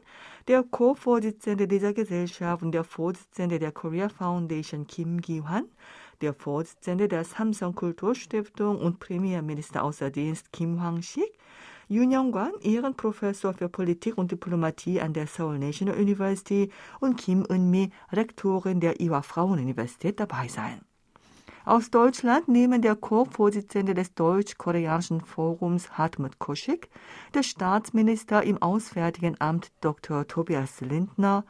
der 0.48 0.62
Co-Vorsitzende 0.62 1.68
dieser 1.68 1.94
Gesellschaft 1.94 2.62
und 2.62 2.74
der 2.74 2.84
Vorsitzende 2.84 3.58
der 3.58 3.72
Korea 3.72 4.08
Foundation 4.08 4.86
Kim 4.86 5.20
Gi-hwan, 5.20 5.66
der 6.22 6.36
Vorsitzende 6.36 7.08
der 7.08 7.24
Samsung 7.24 7.74
Kulturstiftung 7.74 8.78
und 8.78 9.00
Premierminister 9.00 9.84
außer 9.84 10.12
Dienst 10.12 10.54
Kim 10.54 10.80
Hwang-sik 10.80 11.34
Yoon 11.90 12.12
Young-kwan, 12.12 12.52
Ehrenprofessor 12.62 13.54
für 13.54 13.70
Politik 13.70 14.18
und 14.18 14.30
Diplomatie 14.30 15.00
an 15.00 15.14
der 15.14 15.26
Seoul 15.26 15.58
National 15.58 15.96
University 15.96 16.70
und 17.00 17.16
Kim 17.16 17.46
Eun-mi, 17.50 17.92
Rektorin 18.12 18.82
der 18.82 19.00
Iwa 19.00 19.22
Frauenuniversität 19.22 20.20
dabei 20.20 20.50
sein. 20.50 20.82
Aus 21.64 21.90
Deutschland 21.90 22.50
nehmen 22.50 22.82
der 22.82 22.98
Co-Vorsitzende 22.98 23.94
des 23.94 24.14
Deutsch-Koreanischen 24.16 25.22
Forums 25.22 25.98
Hartmut 25.98 26.40
Koschik, 26.40 26.90
der 27.34 27.44
Staatsminister 27.44 28.44
im 28.44 28.62
Auswärtigen 28.62 29.40
Amt 29.40 29.72
Dr. 29.80 30.28
Tobias 30.28 30.82
Lindner, 30.82 31.46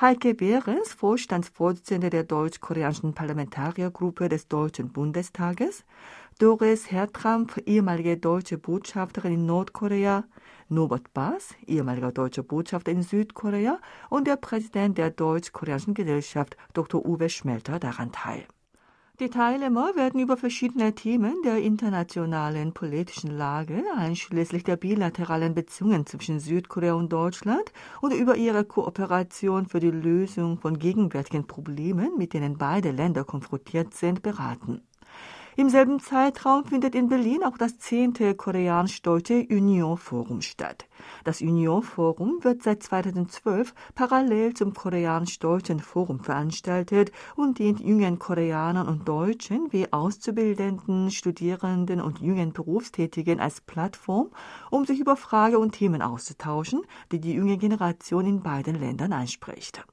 Heike 0.00 0.34
Behrens, 0.34 0.92
Vorstandsvorsitzende 0.94 2.10
der 2.10 2.24
deutsch-koreanischen 2.24 3.14
Parlamentariergruppe 3.14 4.28
des 4.28 4.48
Deutschen 4.48 4.92
Bundestages, 4.92 5.84
Doris 6.42 6.90
Hertramp, 6.90 7.62
ehemalige 7.66 8.16
deutsche 8.16 8.58
Botschafterin 8.58 9.34
in 9.34 9.46
Nordkorea, 9.46 10.24
Norbert 10.68 11.14
Bass, 11.14 11.54
ehemaliger 11.68 12.10
deutscher 12.10 12.42
Botschafter 12.42 12.90
in 12.90 13.02
Südkorea 13.02 13.78
und 14.10 14.26
der 14.26 14.34
Präsident 14.34 14.98
der 14.98 15.10
deutsch-koreanischen 15.10 15.94
Gesellschaft 15.94 16.56
Dr. 16.72 17.06
Uwe 17.06 17.28
Schmelter 17.28 17.78
daran 17.78 18.10
teil. 18.10 18.44
Die 19.20 19.30
Teilnehmer 19.30 19.94
werden 19.94 20.18
über 20.18 20.36
verschiedene 20.36 20.96
Themen 20.96 21.36
der 21.44 21.58
internationalen 21.58 22.72
politischen 22.72 23.30
Lage, 23.30 23.84
einschließlich 23.96 24.64
der 24.64 24.74
bilateralen 24.74 25.54
Beziehungen 25.54 26.06
zwischen 26.06 26.40
Südkorea 26.40 26.94
und 26.94 27.12
Deutschland 27.12 27.72
und 28.00 28.12
über 28.12 28.34
ihre 28.34 28.64
Kooperation 28.64 29.66
für 29.66 29.78
die 29.78 29.92
Lösung 29.92 30.58
von 30.58 30.80
gegenwärtigen 30.80 31.46
Problemen, 31.46 32.18
mit 32.18 32.32
denen 32.32 32.58
beide 32.58 32.90
Länder 32.90 33.22
konfrontiert 33.22 33.94
sind, 33.94 34.22
beraten. 34.22 34.82
Im 35.54 35.68
selben 35.68 36.00
Zeitraum 36.00 36.64
findet 36.64 36.94
in 36.94 37.10
Berlin 37.10 37.44
auch 37.44 37.58
das 37.58 37.76
zehnte 37.76 38.34
koreanisch-deutsche 38.34 39.46
Union-Forum 39.50 40.40
statt. 40.40 40.86
Das 41.24 41.42
Union-Forum 41.42 42.38
wird 42.40 42.62
seit 42.62 42.82
2012 42.82 43.74
parallel 43.94 44.54
zum 44.54 44.72
koreanisch-deutschen 44.72 45.80
Forum 45.80 46.20
veranstaltet 46.20 47.12
und 47.36 47.58
dient 47.58 47.80
jungen 47.80 48.18
Koreanern 48.18 48.88
und 48.88 49.06
Deutschen 49.06 49.70
wie 49.72 49.92
Auszubildenden, 49.92 51.10
Studierenden 51.10 52.00
und 52.00 52.20
jungen 52.20 52.54
Berufstätigen 52.54 53.38
als 53.38 53.60
Plattform, 53.60 54.30
um 54.70 54.86
sich 54.86 55.00
über 55.00 55.16
Frage 55.16 55.58
und 55.58 55.72
Themen 55.72 56.00
auszutauschen, 56.00 56.80
die 57.10 57.20
die 57.20 57.34
junge 57.34 57.58
Generation 57.58 58.24
in 58.24 58.42
beiden 58.42 58.80
Ländern 58.80 59.12
anspricht. 59.12 59.84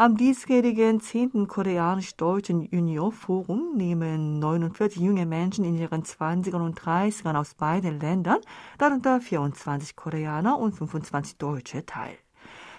Am 0.00 0.16
diesjährigen 0.16 0.98
10. 0.98 1.46
koreanisch-deutschen 1.46 2.62
Junior-Forum 2.62 3.76
nehmen 3.76 4.38
49 4.38 4.98
junge 4.98 5.26
Menschen 5.26 5.62
in 5.62 5.76
ihren 5.76 6.04
20ern 6.04 6.64
und 6.64 6.80
30ern 6.80 7.36
aus 7.36 7.52
beiden 7.52 8.00
Ländern, 8.00 8.38
darunter 8.78 9.20
24 9.20 9.96
Koreaner 9.96 10.58
und 10.58 10.72
25 10.72 11.36
Deutsche, 11.36 11.84
teil. 11.84 12.16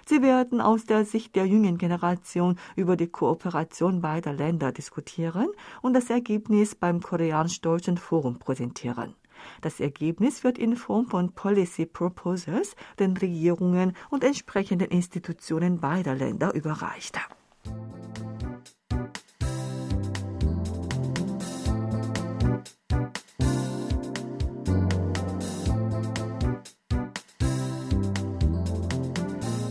Sie 0.08 0.24
werden 0.24 0.62
aus 0.62 0.86
der 0.86 1.06
Sicht 1.06 1.36
der 1.36 1.46
jungen 1.46 1.78
Generation 1.78 2.58
über 2.76 2.98
die 2.98 3.10
Kooperation 3.10 4.02
beider 4.02 4.34
Länder 4.34 4.72
diskutieren 4.72 5.50
und 5.84 5.94
das 5.94 6.10
Ergebnis 6.10 6.74
beim 6.74 7.02
koreanisch-deutschen 7.02 7.98
Forum 7.98 8.40
präsentieren. 8.40 9.14
Das 9.62 9.80
Ergebnis 9.80 10.44
wird 10.44 10.58
in 10.58 10.76
Form 10.76 11.08
von 11.08 11.34
Policy 11.34 11.86
Proposals 11.86 12.76
den 13.00 13.18
Regierungen 13.18 13.96
und 14.10 14.24
entsprechenden 14.24 14.90
Institutionen 14.90 15.80
beider 15.80 16.16
Länder 16.16 16.54
überreicht. 16.54 17.20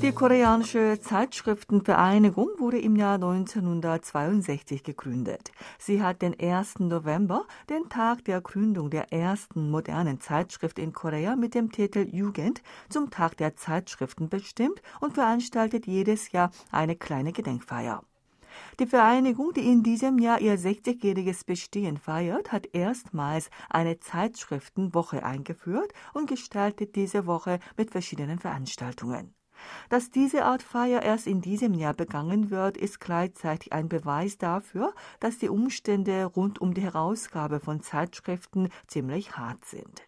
Die 0.02 0.12
koreanische 0.12 0.98
Zeitschriftenvereinigung 0.98 2.48
wurde 2.58 2.78
im 2.78 2.96
Jahr 2.96 3.16
1962 3.16 4.82
gegründet. 4.82 5.52
Sie 5.78 6.02
hat 6.02 6.22
den 6.22 6.34
1. 6.40 6.78
November, 6.78 7.44
den 7.68 7.90
Tag 7.90 8.24
der 8.24 8.40
Gründung 8.40 8.88
der 8.88 9.12
ersten 9.12 9.70
modernen 9.70 10.18
Zeitschrift 10.18 10.78
in 10.78 10.94
Korea 10.94 11.36
mit 11.36 11.54
dem 11.54 11.70
Titel 11.70 12.08
Jugend, 12.10 12.62
zum 12.88 13.10
Tag 13.10 13.36
der 13.36 13.56
Zeitschriften 13.56 14.30
bestimmt 14.30 14.80
und 15.00 15.12
veranstaltet 15.12 15.86
jedes 15.86 16.32
Jahr 16.32 16.50
eine 16.72 16.96
kleine 16.96 17.32
Gedenkfeier. 17.32 18.02
Die 18.78 18.86
Vereinigung, 18.86 19.52
die 19.52 19.70
in 19.70 19.82
diesem 19.82 20.18
Jahr 20.18 20.40
ihr 20.40 20.58
60-jähriges 20.58 21.44
Bestehen 21.44 21.98
feiert, 21.98 22.52
hat 22.52 22.74
erstmals 22.74 23.50
eine 23.68 24.00
Zeitschriftenwoche 24.00 25.22
eingeführt 25.22 25.92
und 26.14 26.26
gestaltet 26.26 26.96
diese 26.96 27.26
Woche 27.26 27.58
mit 27.76 27.90
verschiedenen 27.90 28.38
Veranstaltungen. 28.38 29.34
Dass 29.88 30.10
diese 30.10 30.44
Art 30.44 30.62
Feier 30.62 31.02
erst 31.02 31.26
in 31.26 31.40
diesem 31.40 31.74
Jahr 31.74 31.94
begangen 31.94 32.50
wird, 32.50 32.76
ist 32.76 33.00
gleichzeitig 33.00 33.72
ein 33.72 33.88
Beweis 33.88 34.38
dafür, 34.38 34.94
dass 35.18 35.38
die 35.38 35.48
Umstände 35.48 36.24
rund 36.24 36.60
um 36.60 36.74
die 36.74 36.82
Herausgabe 36.82 37.60
von 37.60 37.82
Zeitschriften 37.82 38.68
ziemlich 38.86 39.36
hart 39.36 39.64
sind. 39.64 40.02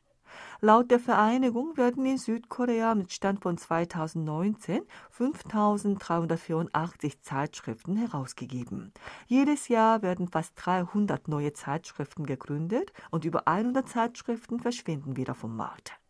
Laut 0.61 0.91
der 0.91 1.01
Vereinigung 1.01 1.77
werden 1.77 2.07
in 2.07 2.17
Südkorea 2.19 2.95
mit 2.95 3.12
Stand 3.12 3.43
von 3.43 3.59
2019 3.59 4.83
5.384 5.17 7.21
Zeitschriften 7.21 7.97
herausgegeben. 7.97 8.93
Jedes 9.27 9.69
Jahr 9.69 10.03
werden 10.03 10.29
fast 10.29 10.53
300 10.57 11.29
neue 11.29 11.53
Zeitschriften 11.53 12.27
gegründet 12.27 12.93
und 13.11 13.25
über 13.25 13.49
100 13.49 13.88
Zeitschriften 13.88 14.61
verschwinden 14.61 15.17
wieder 15.17 15.35
vom 15.35 15.57
Markt. 15.57 16.02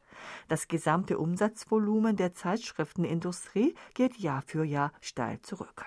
Das 0.48 0.68
gesamte 0.68 1.18
Umsatzvolumen 1.18 2.16
der 2.16 2.32
Zeitschriftenindustrie 2.32 3.74
geht 3.94 4.16
Jahr 4.18 4.42
für 4.42 4.64
Jahr 4.64 4.92
steil 5.00 5.40
zurück. 5.42 5.87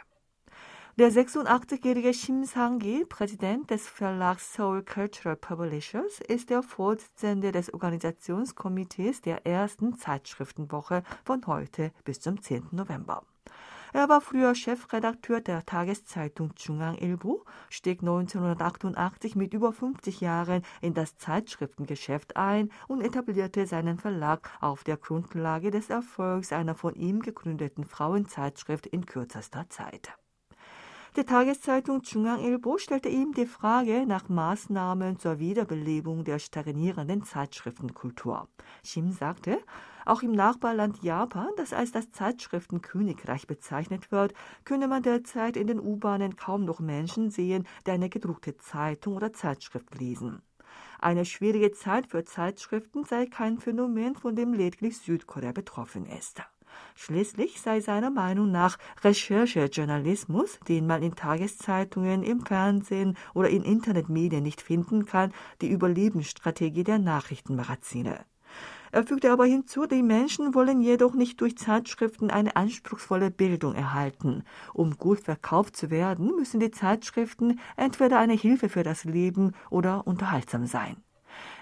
Der 0.97 1.11
86-jährige 1.11 2.13
Shim 2.13 2.45
Sang-gi, 2.45 3.03
Präsident 3.03 3.69
des 3.69 3.85
Verlags 3.85 4.53
Seoul 4.53 4.81
Cultural 4.81 5.35
Publishers, 5.35 6.21
ist 6.25 6.49
der 6.49 6.63
Vorsitzende 6.63 7.51
des 7.51 7.73
Organisationskomitees 7.73 9.19
der 9.19 9.45
ersten 9.45 9.97
Zeitschriftenwoche 9.97 11.03
von 11.25 11.45
heute 11.47 11.91
bis 12.05 12.21
zum 12.21 12.41
10. 12.41 12.69
November. 12.71 13.23
Er 13.94 14.08
war 14.08 14.20
früher 14.20 14.54
Chefredakteur 14.54 15.40
der 15.40 15.66
Tageszeitung 15.66 16.54
Chungang-Ilbo, 16.54 17.44
stieg 17.68 18.00
1988 18.00 19.36
mit 19.36 19.52
über 19.52 19.72
50 19.72 20.20
Jahren 20.20 20.62
in 20.80 20.94
das 20.94 21.16
Zeitschriftengeschäft 21.16 22.36
ein 22.36 22.70
und 22.88 23.00
etablierte 23.00 23.66
seinen 23.66 23.98
Verlag 23.98 24.50
auf 24.60 24.84
der 24.84 24.96
Grundlage 24.96 25.70
des 25.70 25.90
Erfolgs 25.90 26.52
einer 26.52 26.74
von 26.74 26.94
ihm 26.94 27.20
gegründeten 27.20 27.84
Frauenzeitschrift 27.84 28.86
in 28.86 29.06
kürzester 29.06 29.68
Zeit. 29.68 30.12
Die 31.16 31.24
Tageszeitung 31.24 32.02
중앙일보 32.02 32.78
stellte 32.78 33.08
ihm 33.08 33.32
die 33.32 33.46
Frage 33.46 34.06
nach 34.06 34.28
Maßnahmen 34.28 35.18
zur 35.18 35.40
Wiederbelebung 35.40 36.22
der 36.22 36.38
stagnierenden 36.38 37.24
Zeitschriftenkultur. 37.24 38.46
Shim 38.84 39.10
sagte, 39.10 39.58
auch 40.05 40.21
im 40.21 40.31
Nachbarland 40.31 41.03
Japan, 41.03 41.49
das 41.57 41.73
als 41.73 41.91
das 41.91 42.11
Zeitschriftenkönigreich 42.11 43.47
bezeichnet 43.47 44.11
wird, 44.11 44.33
könne 44.63 44.87
man 44.87 45.03
derzeit 45.03 45.57
in 45.57 45.67
den 45.67 45.79
U-Bahnen 45.79 46.35
kaum 46.35 46.65
noch 46.65 46.79
Menschen 46.79 47.31
sehen, 47.31 47.67
die 47.85 47.91
eine 47.91 48.09
gedruckte 48.09 48.57
Zeitung 48.57 49.15
oder 49.15 49.33
Zeitschrift 49.33 49.99
lesen. 49.99 50.41
Eine 50.99 51.25
schwierige 51.25 51.71
Zeit 51.71 52.07
für 52.07 52.23
Zeitschriften 52.23 53.03
sei 53.03 53.25
kein 53.25 53.59
Phänomen, 53.59 54.15
von 54.15 54.35
dem 54.35 54.53
lediglich 54.53 54.97
Südkorea 54.97 55.51
betroffen 55.51 56.05
ist. 56.05 56.41
Schließlich 56.95 57.61
sei 57.61 57.81
seiner 57.81 58.09
Meinung 58.09 58.51
nach 58.51 58.77
Recherchejournalismus, 59.03 60.59
den 60.67 60.87
man 60.87 61.03
in 61.03 61.15
Tageszeitungen, 61.15 62.23
im 62.23 62.45
Fernsehen 62.45 63.17
oder 63.33 63.49
in 63.49 63.63
Internetmedien 63.63 64.43
nicht 64.43 64.61
finden 64.61 65.05
kann, 65.05 65.33
die 65.61 65.69
Überlebensstrategie 65.69 66.83
der 66.83 66.99
Nachrichtenmagazine. 66.99 68.25
Er 68.95 69.05
fügte 69.05 69.29
aber 69.29 69.43
hinzu, 69.43 69.87
die 69.87 70.01
Menschen 70.01 70.53
wollen 70.53 70.79
jedoch 70.79 71.15
nicht 71.15 71.41
durch 71.41 71.57
Zeitschriften 71.57 72.31
eine 72.31 72.55
anspruchsvolle 72.55 73.29
Bildung 73.29 73.75
erhalten. 73.75 74.45
Um 74.73 74.97
gut 74.97 75.19
verkauft 75.19 75.75
zu 75.75 75.89
werden, 75.89 76.27
müssen 76.37 76.61
die 76.61 76.71
Zeitschriften 76.71 77.59
entweder 77.75 78.19
eine 78.19 78.35
Hilfe 78.35 78.69
für 78.69 78.83
das 78.83 79.03
Leben 79.03 79.51
oder 79.69 80.07
unterhaltsam 80.07 80.65
sein. 80.65 80.95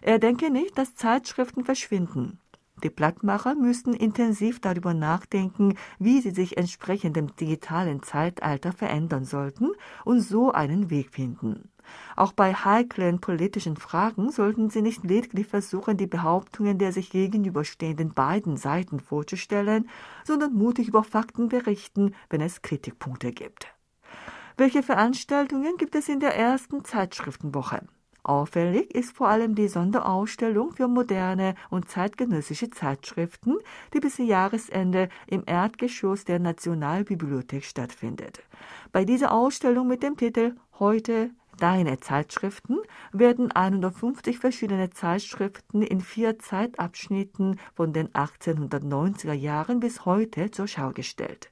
Er 0.03 0.19
denke 0.19 0.51
nicht, 0.51 0.77
dass 0.77 0.93
Zeitschriften 0.93 1.65
verschwinden. 1.65 2.39
Die 2.83 2.91
Blattmacher 2.91 3.55
müssten 3.55 3.95
intensiv 3.95 4.59
darüber 4.59 4.93
nachdenken, 4.93 5.73
wie 5.97 6.21
sie 6.21 6.29
sich 6.29 6.57
entsprechend 6.57 7.15
dem 7.15 7.35
digitalen 7.35 8.03
Zeitalter 8.03 8.73
verändern 8.73 9.25
sollten 9.25 9.71
und 10.05 10.21
so 10.21 10.51
einen 10.51 10.91
Weg 10.91 11.09
finden. 11.09 11.72
Auch 12.15 12.33
bei 12.33 12.53
heiklen 12.53 13.19
politischen 13.19 13.77
Fragen 13.77 14.31
sollten 14.31 14.69
sie 14.69 14.81
nicht 14.81 15.03
lediglich 15.03 15.47
versuchen, 15.47 15.97
die 15.97 16.07
Behauptungen 16.07 16.77
der 16.77 16.91
sich 16.91 17.09
gegenüberstehenden 17.09 18.13
beiden 18.13 18.57
Seiten 18.57 18.99
vorzustellen, 18.99 19.89
sondern 20.23 20.53
mutig 20.53 20.87
über 20.87 21.03
Fakten 21.03 21.49
berichten, 21.49 22.13
wenn 22.29 22.41
es 22.41 22.61
Kritikpunkte 22.61 23.31
gibt. 23.31 23.67
Welche 24.57 24.83
Veranstaltungen 24.83 25.77
gibt 25.77 25.95
es 25.95 26.09
in 26.09 26.19
der 26.19 26.35
ersten 26.35 26.85
Zeitschriftenwoche? 26.85 27.81
Auffällig 28.25 28.95
ist 28.95 29.17
vor 29.17 29.27
allem 29.27 29.53
die 29.53 29.67
Sonderausstellung 29.67 30.71
für 30.71 30.87
moderne 30.87 31.55
und 31.69 31.89
zeitgenössische 31.89 32.69
Zeitschriften, 32.69 33.57
die 33.93 33.99
bis 33.99 34.17
Jahresende 34.17 35.09
im 35.27 35.43
Erdgeschoss 35.45 36.23
der 36.23 36.39
Nationalbibliothek 36.39 37.65
stattfindet. 37.65 38.41
Bei 38.93 39.03
dieser 39.03 39.33
Ausstellung 39.33 39.87
mit 39.87 40.03
dem 40.03 40.15
Titel 40.15 40.55
Heute 40.79 41.31
Deine 41.59 41.99
Zeitschriften 41.99 42.79
werden 43.11 43.51
150 43.51 44.39
verschiedene 44.39 44.89
Zeitschriften 44.89 45.81
in 45.81 46.01
vier 46.01 46.39
Zeitabschnitten 46.39 47.59
von 47.75 47.93
den 47.93 48.09
1890er 48.09 49.33
Jahren 49.33 49.79
bis 49.79 50.05
heute 50.05 50.51
zur 50.51 50.67
Schau 50.67 50.91
gestellt. 50.91 51.51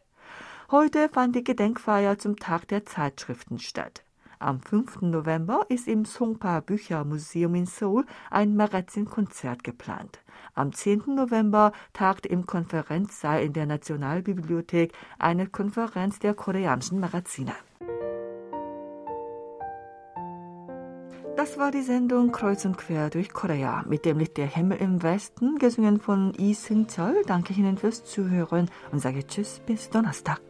Heute 0.71 1.09
fand 1.09 1.35
die 1.35 1.43
Gedenkfeier 1.43 2.17
zum 2.17 2.37
Tag 2.37 2.67
der 2.69 2.85
Zeitschriften 2.85 3.59
statt. 3.59 4.03
Am 4.39 4.59
5. 4.59 5.01
November 5.01 5.67
ist 5.69 5.87
im 5.87 6.03
Songpa 6.03 6.61
Büchermuseum 6.61 7.53
in 7.53 7.65
Seoul 7.67 8.05
ein 8.31 8.55
Magazinkonzert 8.55 9.63
geplant. 9.63 10.19
Am 10.55 10.73
10. 10.73 11.03
November 11.13 11.73
tagt 11.93 12.25
im 12.25 12.47
Konferenzsaal 12.47 13.43
in 13.43 13.53
der 13.53 13.67
Nationalbibliothek 13.67 14.93
eine 15.19 15.45
Konferenz 15.45 16.17
der 16.17 16.33
koreanischen 16.33 16.99
Magazine. 16.99 17.53
Das 21.40 21.59
war 21.59 21.70
die 21.70 21.82
Sendung 21.82 22.32
Kreuz 22.32 22.64
und 22.64 22.78
Quer 22.78 23.11
durch 23.11 23.30
Korea 23.30 23.85
mit 23.87 24.04
dem 24.04 24.18
Lied 24.18 24.37
Der 24.37 24.46
Himmel 24.46 24.78
im 24.78 25.02
Westen, 25.02 25.59
gesungen 25.59 26.00
von 26.00 26.32
Lee 26.32 26.54
Seung-chol. 26.54 27.22
Danke 27.26 27.52
Ihnen 27.52 27.76
fürs 27.76 28.04
Zuhören 28.04 28.70
und 28.92 29.00
sage 29.00 29.26
Tschüss 29.26 29.61
bis 29.66 29.90
Donnerstag. 29.90 30.40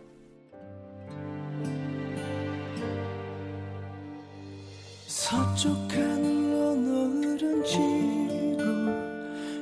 서쪽 5.07 5.75
하늘로 5.91 6.77
노을은 6.77 7.65
지고 7.65 8.63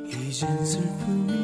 이젠 0.07 0.62
슬픔이 0.62 1.29
돼버린 1.29 1.35
그대 1.35 1.38